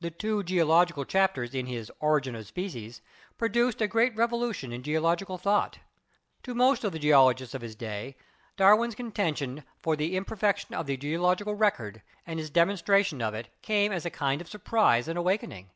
[0.00, 3.00] The two geo logical chapters in his "Origin of Species"
[3.38, 5.78] produced a great revolution in geological thought.
[6.42, 8.16] To most of the 78 GEOLOGY geologists of his day
[8.56, 13.48] Darwin's contention for the imper fection of the geological record" and his demonstration of it
[13.62, 15.70] came as a kind of surprise and awakening.